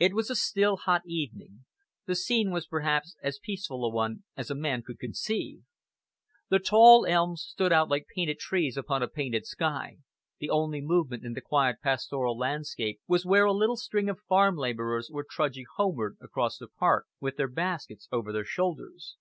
[0.00, 1.66] It was a still, hot evening;
[2.04, 5.62] the scene was perhaps as peaceful a one as a man could conceive.
[6.50, 9.98] The tall elms stood out like painted trees upon a painted sky,
[10.40, 14.56] the only movement in the quiet pastoral landscape was where a little string of farm
[14.56, 19.14] laborers were trudging homeward across the park, with their baskets over their shoulders.